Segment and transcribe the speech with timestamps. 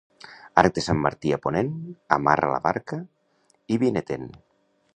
[0.59, 1.69] Arc de sant Martí a ponent,
[2.19, 2.99] amarra la barca
[3.77, 4.27] i vine-te'n.